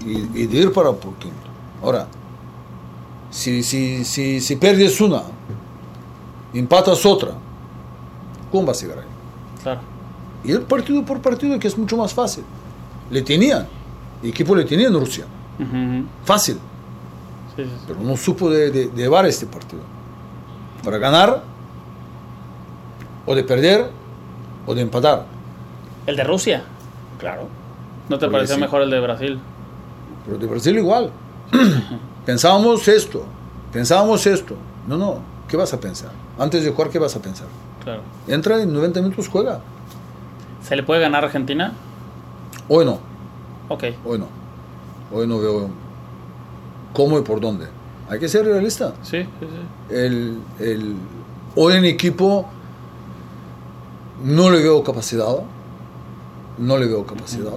[0.04, 1.38] Y, y de ir para por quinto.
[1.84, 2.08] Ahora,
[3.34, 5.24] si, si, si, si pierdes una,
[6.54, 7.32] empatas otra,
[8.52, 9.06] ¿cómo vas a llegar ahí?
[9.63, 9.82] Claro.
[10.43, 12.43] Y el partido por partido, que es mucho más fácil.
[13.10, 13.67] Le tenían,
[14.22, 15.26] el equipo le tenía en Rusia.
[16.26, 16.58] Fácil,
[17.56, 17.84] Sí, sí, sí.
[17.88, 19.82] pero no supo de, de- de llevar este partido.
[20.84, 21.43] Para ganar,
[23.26, 23.89] o de perder,
[24.65, 25.26] o de empatar.
[26.06, 26.63] ¿El de Rusia?
[27.19, 27.48] Claro.
[28.10, 29.39] ¿No te Porque pareció mejor el de Brasil?
[30.26, 31.10] Pero de Brasil igual.
[32.26, 33.24] pensábamos esto,
[33.72, 34.56] pensábamos esto.
[34.88, 36.12] No, no, ¿qué vas a pensar?
[36.38, 37.48] Antes de jugar, ¿qué vas a pensar?
[37.84, 38.02] Claro.
[38.28, 39.60] Entra en 90 minutos, juega.
[40.62, 41.74] ¿Se le puede ganar a Argentina?
[42.70, 43.00] Hoy no,
[43.70, 43.84] Ok.
[44.06, 44.28] hoy no.
[45.12, 45.70] Hoy no veo
[46.94, 47.68] cómo y por dónde.
[48.10, 48.94] Hay que ser realista.
[49.04, 49.94] Sí, sí, sí.
[49.96, 50.96] El, el-
[51.56, 52.46] hoy en equipo
[54.24, 55.36] no le veo capacidad.
[56.58, 57.52] No le veo capacidad.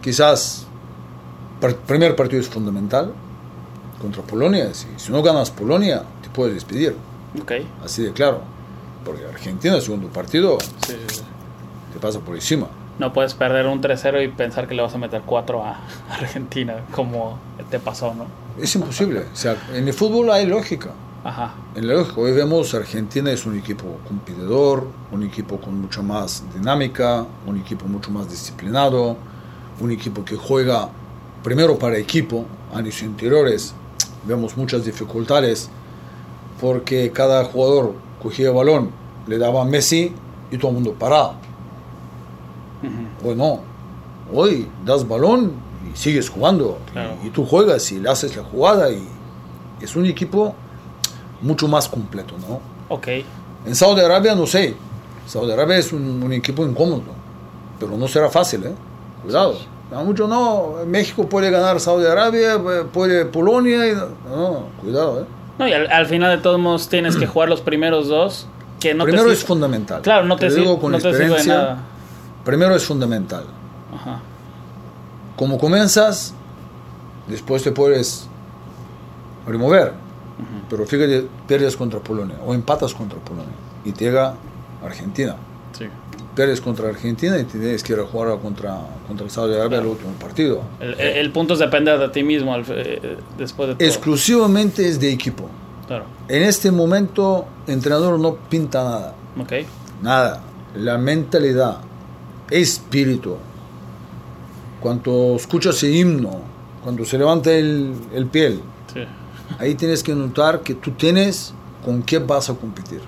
[0.00, 0.66] Quizás
[1.86, 3.12] primer partido es fundamental
[4.00, 4.72] contra Polonia.
[4.74, 6.96] Si, si no ganas Polonia, te puedes despedir.
[7.40, 7.52] Ok.
[7.84, 8.40] Así de claro.
[9.04, 11.22] Porque Argentina, el segundo partido, Sí, sí, sí.
[11.92, 12.66] te pasa por encima.
[12.98, 16.74] No puedes perder un 3-0 y pensar que le vas a meter 4 a Argentina,
[16.92, 17.38] como
[17.70, 18.26] te pasó, ¿no?
[18.62, 19.20] Es imposible.
[19.32, 20.90] O sea, en el fútbol hay lógica.
[21.24, 21.52] Ajá.
[21.74, 26.42] En la lógica, hoy vemos Argentina es un equipo competidor, un equipo con mucha más
[26.54, 29.16] dinámica, un equipo mucho más disciplinado,
[29.80, 30.88] un equipo que juega
[31.42, 33.74] primero para equipo, años anteriores
[34.26, 35.70] vemos muchas dificultades
[36.60, 38.90] porque cada jugador cogía el balón,
[39.26, 40.12] le daba a Messi
[40.50, 41.34] y todo el mundo paraba.
[43.24, 43.60] Hoy no,
[44.32, 45.52] hoy das balón
[45.92, 47.14] y sigues jugando Claro.
[47.22, 49.06] y, y tú juegas y le haces la jugada y
[49.80, 50.54] es un equipo
[51.42, 52.60] mucho más completo, ¿no?
[52.94, 53.08] Ok.
[53.66, 54.74] En Saudi Arabia no sé,
[55.26, 57.02] Saudi Arabia es un, un equipo incómodo,
[57.78, 58.74] pero no será fácil, ¿eh?
[59.22, 59.56] Cuidado.
[59.94, 62.60] A mucho no, México puede ganar Saudi Arabia,
[62.92, 65.24] puede Polonia, y, no, cuidado, ¿eh?
[65.58, 68.46] No, y al, al final de todos modos tienes que jugar los primeros dos.
[68.78, 70.00] Que no Primero te es fundamental.
[70.00, 71.54] Claro, no te, digo con no te sirve de experiencia.
[71.54, 71.78] nada.
[72.44, 73.44] Primero es fundamental.
[73.94, 74.20] Ajá.
[75.36, 76.32] Como comienzas,
[77.28, 78.26] después te puedes
[79.46, 79.92] remover.
[80.70, 83.52] Pero fíjate, pierdes contra Polonia o empatas contra Polonia
[83.84, 84.34] y te llega
[84.82, 85.36] Argentina.
[85.76, 85.86] Sí.
[86.40, 90.12] Pierdes contra Argentina y tienes que ir a jugar contra, contra Saudi Arabia el último
[90.12, 90.62] partido.
[90.80, 93.86] El, el- el punto es depender de ti mismo al- eh, después de todo.
[93.86, 95.50] Exclusivamente es de equipo.
[95.86, 96.06] Claro.
[96.28, 99.14] En este momento, entrenador no pinta nada.
[99.38, 99.52] Ok.
[100.00, 100.40] Nada.
[100.76, 101.80] La mentalidad,
[102.50, 103.36] espíritu.
[104.80, 106.40] Cuando escuchas el himno,
[106.82, 108.62] cuando se levanta el, el piel,
[108.94, 109.00] Sí.
[109.58, 111.52] ahí tienes que notar que tú tienes
[111.84, 113.02] con qué vas a competir.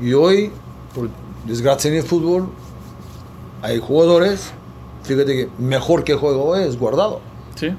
[0.00, 0.52] Y hoy,
[0.94, 1.08] por
[1.46, 2.48] desgracia en el fútbol,
[3.62, 4.52] hay jugadores,
[5.04, 7.20] fíjate que mejor que juega hoy es guardado.
[7.54, 7.70] Sí.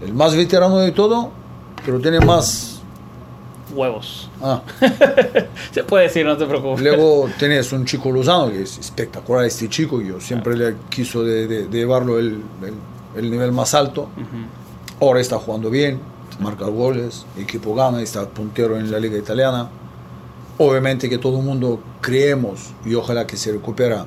[0.00, 1.30] El más veterano de todo,
[1.84, 2.80] pero tiene más...
[3.74, 4.28] Huevos.
[4.42, 4.60] Ah,
[5.72, 6.82] Se puede decir, no te preocupes.
[6.82, 11.46] luego tienes un chico Lozano, que es espectacular este chico, yo siempre le quiso de,
[11.46, 12.74] de- de llevarlo el, el-
[13.22, 14.02] el nivel más alto.
[14.16, 15.04] Ujú.
[15.06, 16.00] Ahora está jugando bien,
[16.40, 19.68] marca goles, equipo gana, está puntero en la liga italiana.
[20.64, 24.06] Obviamente que todo el mundo creemos y ojalá que se recupera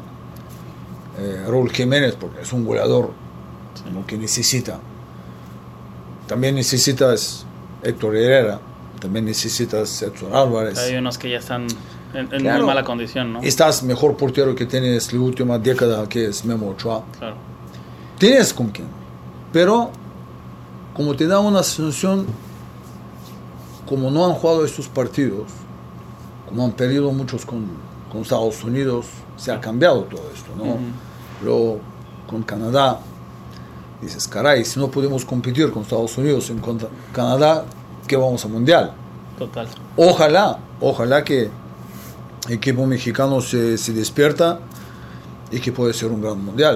[1.19, 3.11] eh, Raúl Jiménez porque es un goleador
[3.93, 4.79] lo que necesita.
[6.27, 7.45] también necesitas
[7.83, 8.59] Héctor Herrera,
[8.99, 10.77] también necesitas Héctor Álvarez.
[10.79, 11.67] Hay unos que ya están
[12.13, 12.59] en, en Claro.
[12.59, 13.41] muy mala condición, ¿no?
[13.41, 17.03] Estás mejor portero que tienes la última década, que es Memo Ochoa.
[17.19, 17.35] Claro.
[18.17, 18.87] Tienes con quién.
[19.51, 19.91] Pero,
[20.95, 22.25] como te da una sensación,
[23.85, 25.43] como no han jugado estos partidos,
[26.47, 27.67] como han perdido muchos con,
[28.11, 30.63] con Estados Unidos, se ha cambiado todo esto, ¿no?
[30.63, 30.79] Ujú.
[31.43, 31.79] Luego,
[32.27, 32.99] con Canadá,
[34.01, 37.65] dices, caray, si no podemos competir con Estados Unidos en contra Canadá,
[38.07, 38.93] ¿qué vamos a Mundial?
[39.37, 39.67] Total.
[39.97, 41.49] Ojalá, ojalá que
[42.47, 44.59] el equipo mexicano se, se despierta
[45.51, 46.75] y que puede ser un gran Mundial.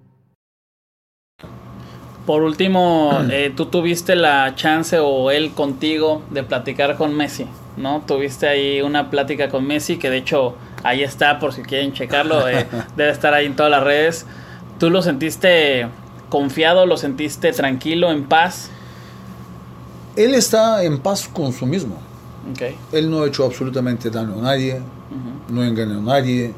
[2.25, 8.03] Por último, eh, tú tuviste la chance o él contigo de platicar con Messi, ¿no?
[8.05, 12.47] Tuviste ahí una plática con Messi que de hecho ahí está por si quieren checarlo,
[12.47, 14.27] eh, debe estar ahí en todas las redes.
[14.79, 15.87] ¿Tú lo sentiste
[16.29, 18.69] confiado, lo sentiste tranquilo, en paz?
[20.15, 21.97] Él está en paz con su mismo.
[22.51, 22.61] Ok.
[22.91, 24.79] Él no ha hecho absolutamente daño a nadie,
[25.49, 26.53] no engañó a nadie,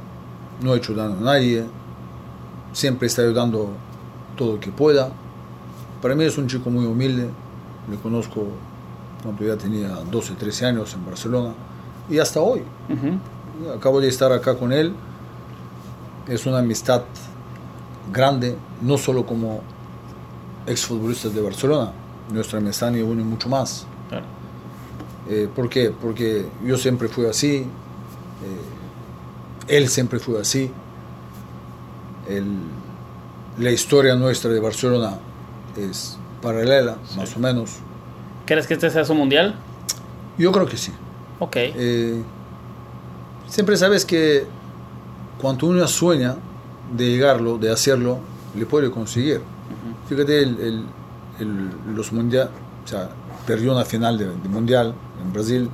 [0.61, 1.63] no ha hecho daño a nadie.
[2.73, 3.69] Siempre está ayudando
[4.35, 5.11] todo lo que pueda.
[6.03, 7.29] Para mí es un chico muy humilde.
[7.89, 8.45] Le conozco
[9.23, 11.53] cuando ya tenía 12, 13 años en Barcelona
[12.09, 12.61] y hasta hoy.
[13.75, 14.93] Acabo de estar acá con él.
[16.27, 17.03] Es una amistad
[18.11, 19.61] grande, no solo como
[20.67, 21.91] exfutbolistas de Barcelona.
[22.31, 23.85] Nuestra amistad ni une mucho más.
[25.29, 25.89] Eh, ¿Por qué?
[26.01, 27.65] Porque yo siempre fui así, eh,
[29.69, 30.69] él siempre fue así.
[32.27, 32.57] El-
[33.57, 35.13] la historia nuestra de Barcelona
[35.77, 37.71] es paralela, más o menos.
[38.45, 39.55] ¿Crees que este sea su mundial?
[40.37, 40.91] Yo creo que sí.
[41.39, 41.55] Ok.
[41.57, 42.21] Eh,
[43.47, 44.45] siempre sabes que
[45.41, 46.35] cuando uno sueña
[46.95, 48.19] de llegarlo, de hacerlo,
[48.55, 49.41] le puede conseguir.
[50.07, 50.85] Fíjate, el, el-
[51.39, 52.49] el- los mundial,
[52.83, 53.09] o sea,
[53.47, 55.69] perdió una final de, de mundial en Brasil,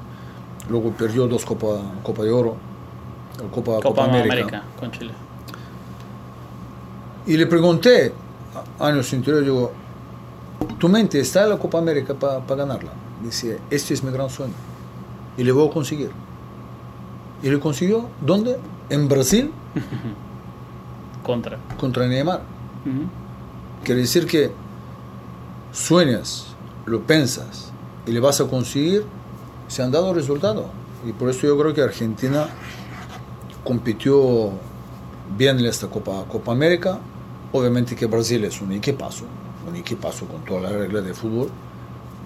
[0.70, 2.56] luego perdió dos Copa, Copa de Oro,
[3.52, 4.34] Copa, Copa, Copa América.
[4.34, 4.64] América.
[4.80, 5.12] con Chile.
[7.26, 8.14] Y le pregunté
[8.80, 9.72] años anteriores, digo,
[10.78, 12.92] ¿tu mente está en la Copa América para ganarla?
[13.24, 14.54] Dice, este es mi gran sueño
[15.38, 16.12] y le voy a conseguir.
[17.42, 18.58] Y le consiguió, ¿dónde?
[18.90, 19.52] En Brasil
[21.24, 21.58] Contra.
[21.80, 22.42] contra Neymar.
[22.86, 23.08] Ujú.
[23.84, 24.52] Quiere decir que
[25.72, 26.48] sueñas,
[26.86, 27.72] lo piensas
[28.06, 29.06] y le vas a conseguir,
[29.68, 30.66] se han dado resultados.
[31.08, 32.48] Y por eso yo creo que Argentina
[33.64, 34.52] compitió
[35.38, 37.00] bien en esta Copa, Copa América.
[37.52, 39.26] Obviamente que Brasil es un equipazo,
[39.68, 41.50] un equipazo con toda la regla de fútbol.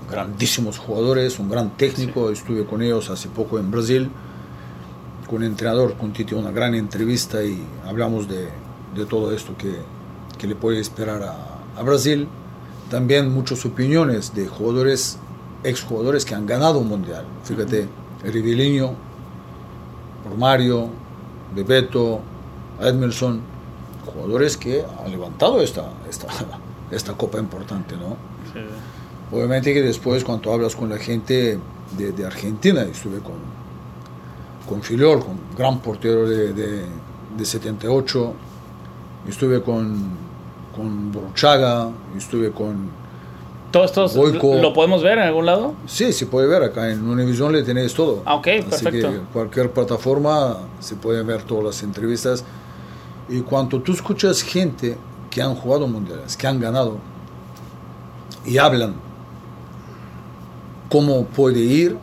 [0.10, 2.30] Grandísimos jugadores, un gran técnico.
[2.30, 4.10] Estuve con ellos hace poco en Brasil,
[5.30, 8.50] con el entrenador, con Titi, una gran entrevista y hablamos de,
[8.96, 9.76] de todo esto que,
[10.38, 12.28] que le puede esperar a, a Brasil.
[12.90, 15.18] También muchas opiniones de jugadores,
[15.64, 17.26] exjugadores que han ganado un mundial.
[17.44, 17.88] Fíjate,
[18.24, 18.94] Rivellino,
[20.30, 20.90] Romario,
[21.56, 22.20] Bebeto,
[22.80, 23.42] Edmerson,
[24.06, 26.28] jugadores que han levantado esta, esta,
[26.94, 28.18] esta copa importante, ¿no?
[28.54, 28.60] Sí.
[29.32, 31.58] Obviamente que después cuando hablas con la gente
[31.98, 33.36] de, de Argentina, estuve con,
[34.70, 36.84] con Filiol, con gran portero de, de,
[37.38, 38.34] de 78,
[39.28, 40.02] estuve con,
[40.76, 43.04] con Borchaga, estuve con...
[43.72, 44.54] ¿Todo esto Goico.
[44.62, 45.74] lo podemos ver en algún lado?
[45.88, 48.22] Sí, se puede ver acá en Univision le tenéis todo.
[48.24, 49.12] Ah, ok, Así perfecto.
[49.12, 52.44] que cualquier plataforma se pueden ver todas las entrevistas.
[53.30, 54.96] Y cuando tú escuchas gente
[55.34, 56.98] que han jugado mundiales, que han ganado,
[58.46, 58.94] y hablan
[60.90, 61.98] cómo puede ir,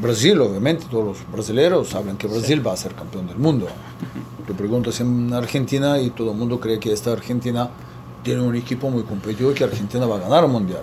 [0.00, 3.66] Brasil, obviamente, todos los brasileños hablan que Brasil va a ser campeón del mundo.
[4.46, 7.68] Te preguntas en Argentina y todo el mundo cree que esta Argentina
[8.22, 10.82] tiene un equipo muy competitivo y que Argentina va a ganar un mundial.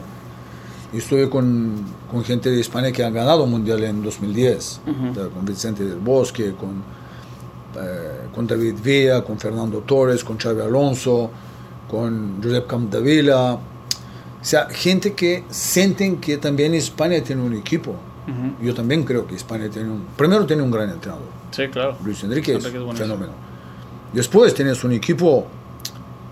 [0.93, 1.75] Y estuve con,
[2.11, 5.11] con gente de España que han ganado un mundial en 2010, Ujú.
[5.11, 6.81] o sea, con Vicente del Bosque, con,
[7.81, 11.29] eh, con David Villa, con Fernando Torres, con Xavi Alonso,
[11.89, 13.53] con Josep Campdevila.
[13.55, 13.59] O
[14.41, 17.95] sea, gente que sienten que también España tiene un equipo.
[18.61, 20.05] Yo también creo que España tiene un...
[20.17, 21.27] Primero tiene un gran entrenador.
[21.51, 21.95] Sí, claro.
[22.03, 23.31] Luis Enrique es un fenómeno.
[24.11, 25.47] Después tienes un equipo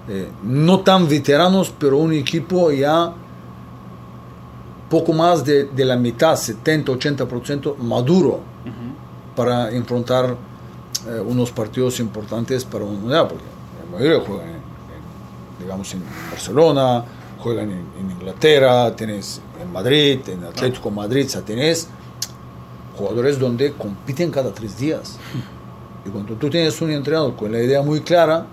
[0.08, 3.14] eh, no tan veteranos, pero un equipo ya
[4.90, 8.42] poco más de, de la mitad, 70-80% maduro
[9.36, 10.36] para enfrentar
[11.08, 13.44] eh, unos partidos importantes para un mundial, porque
[13.84, 14.48] la mayoría juegan,
[15.60, 17.04] digamos, en Barcelona,
[17.40, 21.88] juegan en, en, Inglaterra, tienes en Madrid, en Atlético Madrid, o sea, tienes
[22.98, 25.18] jugadores donde compiten cada tres días.
[26.06, 28.46] Y cuando tú tienes un entrenador con la idea muy clara,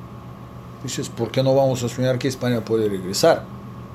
[0.82, 3.44] dices, ¿por qué no vamos a soñar que España puede regresar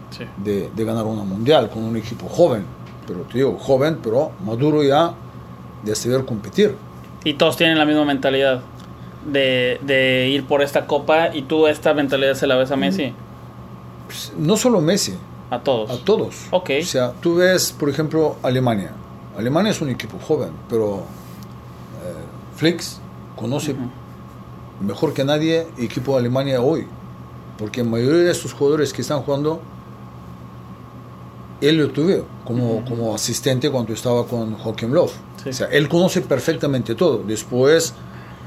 [0.09, 0.23] Sí.
[0.37, 2.65] de, de ganar una mundial con un equipo joven?
[3.05, 5.13] Pero te digo, joven, pero maduro ya
[5.83, 6.75] de saber competir.
[7.23, 8.61] Y todos tienen la misma mentalidad
[9.25, 13.13] de, de ir por esta copa y tú esta mentalidad se la ves a Messi.
[14.05, 15.15] Pues, no solo Messi,
[15.49, 15.89] A todos.
[15.89, 16.35] a todos.
[16.51, 16.69] Ok.
[16.81, 18.91] O sea, tú ves, por ejemplo, Alemania.
[19.37, 20.97] Alemania es un equipo joven, pero
[22.03, 22.99] eh, Flicks
[23.35, 23.75] conoce
[24.81, 26.87] mejor que nadie equipo de Alemania hoy.
[27.57, 29.59] Porque la mayoría de estos jugadores que están jugando,
[31.61, 35.09] él lo tuvo como, como asistente cuando estaba con Joachim Löw.
[35.43, 35.49] Sí.
[35.49, 37.23] O sea, él conoce perfectamente todo.
[37.25, 37.93] Después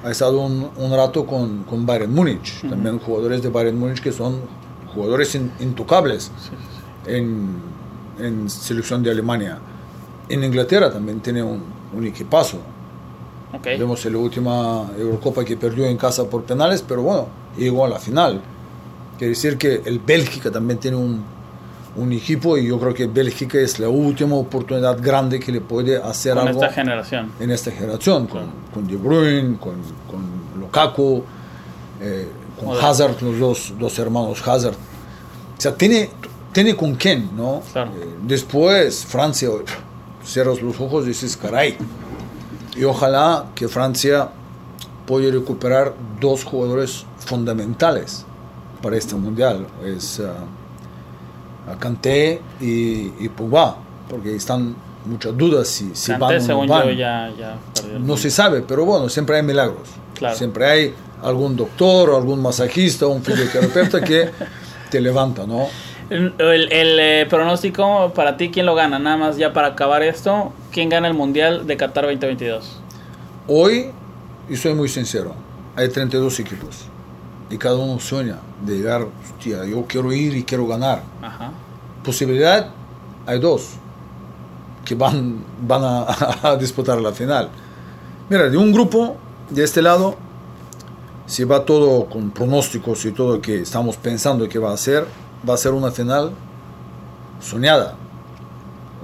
[0.04, 2.68] ha estado un, un rato con, con Bayern Múnich.
[2.68, 4.40] También jugadores de Bayern Múnich que son
[4.94, 6.30] jugadores in- intocables
[7.06, 7.48] en,
[8.18, 9.58] en selección de Alemania.
[10.28, 11.62] En Inglaterra también tiene un,
[11.96, 12.58] un equipazo.
[13.52, 13.64] Ok.
[13.78, 17.26] Vemos en la última Eurocopa que perdió en casa por penales, pero bueno,
[17.58, 18.40] llegó a la final.
[19.18, 21.22] Quiere decir que el Bélgica también tiene un,
[21.96, 25.96] un equipo y yo creo que Bélgica es la última oportunidad grande que le puede
[25.96, 27.32] hacer Con algo esta generación.
[27.40, 29.74] en esta generación, con, con De Bruyne, con,
[30.08, 31.24] con Lukaku,
[32.00, 32.28] eh,
[32.58, 32.76] con.
[32.78, 34.74] Hazard, los dos, dos hermanos Hazard.
[34.74, 36.10] O sea, tiene,
[36.52, 37.62] tiene con quién, ¿no?
[37.72, 37.90] Claro.
[37.90, 39.48] Eh, después, Francia,
[40.24, 41.76] cierras los ojos y dices, caray.
[42.76, 44.30] Y ojalá que Francia
[45.06, 48.24] pueda recuperar dos jugadores fundamentales
[48.80, 49.66] para este mundial.
[49.84, 50.28] Es uh,
[51.78, 53.76] Kanté y, y Pogba,
[54.08, 56.86] porque están muchas dudas si, si van Kanté, o no según van.
[56.88, 57.56] yo, ya, ya
[58.00, 59.88] No se sabe, pero bueno, siempre hay milagros.
[60.14, 60.36] Claro.
[60.36, 64.30] Siempre hay algún doctor, algún masajista, un fisioterapeuta que
[64.90, 65.66] te levanta, ¿no?
[66.10, 68.98] El, el- el, eh, pronóstico para ti, ¿quién lo gana?
[68.98, 72.80] Nada más ya para acabar esto, ¿quién gana el Mundial de Qatar 2022?
[73.46, 73.90] Hoy,
[74.48, 75.34] y soy muy sincero,
[75.76, 76.86] hay 32 equipos
[77.50, 81.02] y cada uno sueña de llegar, hostia, yo quiero ir y quiero ganar.
[81.20, 81.50] Ajá.
[82.04, 82.70] Posibilidad,
[83.26, 83.70] hay dos
[84.84, 86.06] que van, van a,
[86.50, 87.48] a disputar la final.
[88.28, 89.16] Mira, de un grupo,
[89.50, 90.16] de este lado,
[91.26, 95.06] si va todo con pronósticos y todo que estamos pensando que va a ser,
[95.48, 96.30] va a ser una final
[97.40, 97.94] soñada,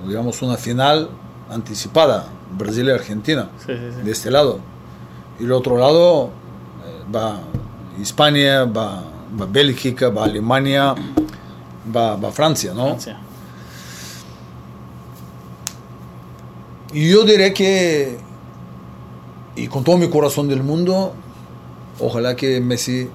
[0.07, 1.09] digamos una final
[1.51, 2.27] anticipada,
[2.57, 4.03] Brasil y Argentina, Sí, sí, sí.
[4.03, 4.61] de este lado.
[5.41, 6.27] Y el otro lado
[6.85, 7.39] eh, va
[8.03, 9.03] España, va,
[9.41, 10.95] va Bélgica, va Alemania,
[11.95, 12.87] va, va Francia, ¿no?
[12.89, 13.19] Francia.
[16.93, 18.17] Y yo diré que,
[19.57, 21.15] y con todo mi corazón del mundo,
[22.01, 23.09] ojalá que Messi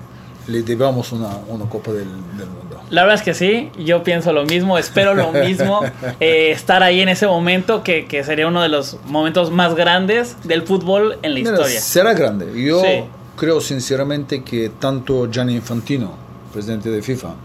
[0.47, 2.07] le debamos una, una Copa del,
[2.38, 2.82] del Mundo.
[2.89, 5.82] La verdad es que sí, yo pienso lo mismo, espero lo mismo,
[6.19, 10.36] eh, estar ahí en ese momento que, que sería uno de los momentos más grandes
[10.43, 11.79] del fútbol en la Mira, historia.
[11.79, 12.51] será grande.
[12.61, 13.03] Yo Sí.
[13.36, 16.13] Creo sinceramente que tanto Gianni Infantino,
[16.51, 17.36] presidente de FIFA,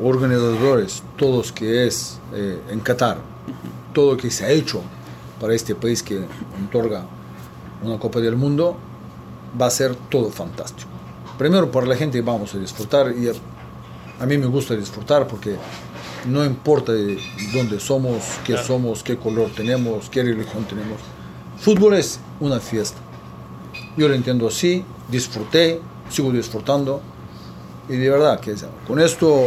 [0.00, 3.18] organizadores, todos que es eh, en Qatar,
[3.92, 4.82] todo lo que se ha hecho
[5.40, 6.24] para este país que
[6.66, 7.04] otorga
[7.82, 8.76] una Copa del Mundo,
[9.60, 10.90] va a ser todo fantástico.
[11.38, 15.56] Primero para la gente vamos a disfrutar y a, mí me gusta disfrutar porque
[16.26, 17.18] no importa de
[17.52, 20.98] dónde somos, qué somos, qué color tenemos, qué religión tenemos.
[21.58, 22.98] Fútbol es una fiesta.
[23.96, 27.00] Yo lo entiendo así, disfruté, sigo disfrutando
[27.88, 28.54] y de verdad que
[28.86, 29.46] con esto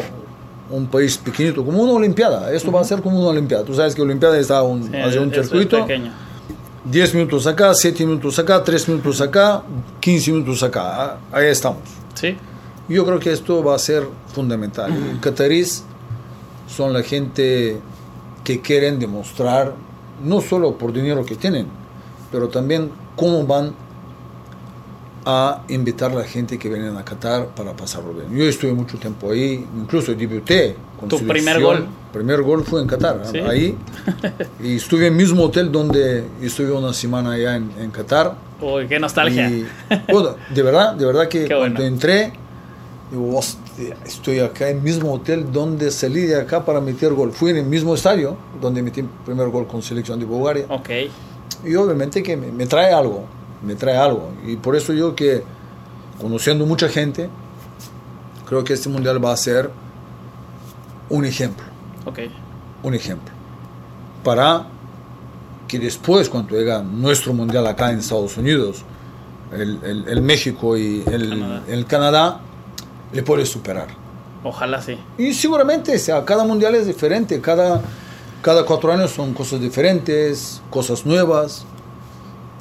[0.70, 3.64] un país pequeñito, como una olimpiada, esto va a ser como una olimpiada.
[3.64, 5.82] Tú sabes que olimpiada está un, Sí, hace un circuito.
[5.86, 6.12] pequeño.
[6.86, 9.64] 10 minutos acá, 7 minutos acá, 3 minutos acá,
[10.00, 10.82] 15 minutos acá.
[10.84, 11.82] Ah, Ahí estamos.
[12.14, 12.36] Sí,
[12.90, 14.92] Yo creo que esto va a ser fundamental.
[15.16, 15.84] Y Catarís
[16.68, 17.78] son la gente
[18.44, 19.74] que quieren demostrar,
[20.24, 21.68] no solo por dinero que tienen,
[22.32, 23.74] pero también cómo van
[25.30, 28.34] a invitar a la gente que viene a Qatar para pasarlo bien.
[28.34, 31.86] Yo estuve mucho tiempo ahí, incluso debuté con ¿Tu primer gol?
[32.14, 33.40] primer gol fue en Qatar, ¿Sí?
[33.40, 33.78] ahí.
[34.64, 38.36] y estuve en el mismo hotel donde estuve una semana allá en, en Qatar.
[38.62, 39.50] uy, qué nostalgia.
[39.50, 39.68] Y,
[40.10, 41.94] bueno, de verdad, de verdad que Qué cuando bueno.
[41.94, 42.32] entré,
[43.12, 47.34] digo, "Hostia, estoy acá en el mismo hotel donde salí de acá para meter gol.
[47.34, 50.66] Fui en el mismo estadio donde metí el primer gol con selección de Bulgaria.
[50.70, 50.90] Ok,
[51.66, 53.26] Y obviamente que me, me trae algo,
[53.64, 54.32] me trae algo.
[54.46, 55.44] Y por eso yo que,
[56.22, 57.30] conociendo mucha gente,
[58.48, 59.70] creo que este mundial va a ser
[61.10, 61.66] un ejemplo.
[62.06, 62.20] ok.
[62.84, 63.34] un ejemplo.
[64.24, 64.68] Para
[65.68, 68.84] que después, cuando llega nuestro mundial acá en Estados Unidos,
[69.52, 71.62] el, el- el México y el Canadá.
[71.68, 72.40] el Canadá,
[73.14, 73.88] le puede superar.
[74.44, 74.98] Ojalá sí.
[75.18, 77.82] Y seguramente, o sea, cada mundial es diferente, cada,
[78.42, 81.66] cada cuatro años son cosas diferentes, cosas nuevas.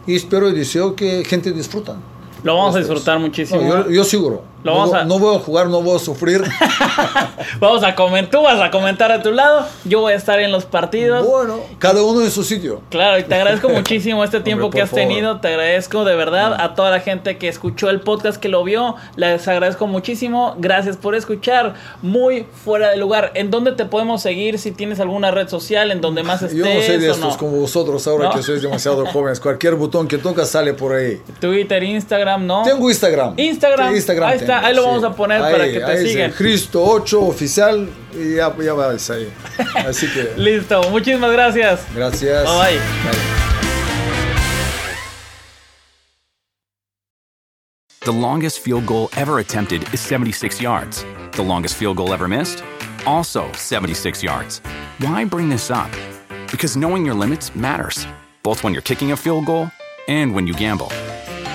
[0.06, 1.96] Y espero y deseo que gente disfrutan.
[2.42, 3.60] Lo vamos a disfrutar muchísimo.
[3.60, 4.42] No, yo, yo seguro.
[4.64, 6.42] Lo no, vamos voy- a- no voy a jugar, no voy a sufrir.
[7.60, 10.52] Vamos a comentar, tú vas a comentar a tu lado, yo voy a estar en
[10.52, 11.26] los partidos.
[11.26, 12.80] bueno, cada uno en su sitio.
[12.90, 15.06] Claro, y te agradezco muchísimo este tiempo Hombre, que has favor.
[15.06, 15.40] tenido.
[15.40, 18.96] Te agradezco de verdad a toda la gente que escuchó el podcast, que lo vio.
[19.16, 20.54] Les agradezco muchísimo.
[20.58, 21.74] Gracias por escuchar.
[22.02, 23.30] Muy fuera de lugar.
[23.34, 24.58] ¿En dónde te podemos seguir?
[24.58, 27.38] Si tienes alguna red social en donde más estés Yo no soy de estos no?
[27.38, 28.34] como vosotros ahora ¿No?
[28.34, 29.40] que sois demasiado jóvenes.
[29.40, 31.20] Cualquier botón que tocas sale por ahí.
[31.40, 32.62] Twitter, Instagram, ¿no?
[32.64, 33.34] Tengo Instagram.
[33.38, 33.88] Instagram.
[33.96, 36.32] Sí, Ahí está, ahí lo vamos a poner para que te sigan.
[36.32, 39.28] Cristo 8 oficial y ya, ya vais ahí.
[39.86, 41.80] Así que, Listo, muchísimas gracias.
[41.94, 42.44] gracias.
[42.44, 42.78] Bye.
[48.00, 51.04] The longest field goal ever attempted is 76 yards.
[51.32, 52.62] The longest field goal ever missed?
[53.04, 54.60] Also 76 yards.
[55.00, 55.90] Why bring this up?
[56.50, 58.06] Because knowing your limits matters,
[58.44, 59.70] both when you're kicking a field goal
[60.06, 60.92] and when you gamble.